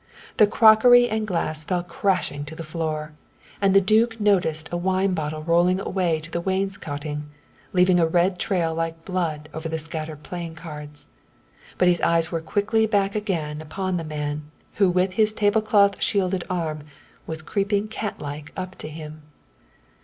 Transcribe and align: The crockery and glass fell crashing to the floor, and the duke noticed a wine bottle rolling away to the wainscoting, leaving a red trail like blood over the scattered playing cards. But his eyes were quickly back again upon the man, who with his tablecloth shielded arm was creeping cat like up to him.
The 0.37 0.47
crockery 0.47 1.07
and 1.07 1.27
glass 1.27 1.63
fell 1.63 1.83
crashing 1.83 2.43
to 2.45 2.55
the 2.55 2.63
floor, 2.63 3.13
and 3.61 3.75
the 3.75 3.79
duke 3.79 4.19
noticed 4.19 4.67
a 4.71 4.75
wine 4.75 5.13
bottle 5.13 5.43
rolling 5.43 5.79
away 5.79 6.19
to 6.21 6.31
the 6.31 6.41
wainscoting, 6.41 7.29
leaving 7.71 7.99
a 7.99 8.07
red 8.07 8.39
trail 8.39 8.73
like 8.73 9.05
blood 9.05 9.47
over 9.53 9.69
the 9.69 9.77
scattered 9.77 10.23
playing 10.23 10.55
cards. 10.55 11.05
But 11.77 11.87
his 11.87 12.01
eyes 12.01 12.31
were 12.31 12.41
quickly 12.41 12.87
back 12.87 13.13
again 13.13 13.61
upon 13.61 13.97
the 13.97 14.03
man, 14.03 14.49
who 14.81 14.89
with 14.89 15.11
his 15.13 15.33
tablecloth 15.33 16.01
shielded 16.01 16.43
arm 16.49 16.79
was 17.27 17.43
creeping 17.43 17.87
cat 17.87 18.19
like 18.19 18.51
up 18.57 18.73
to 18.79 18.87
him. 18.89 19.21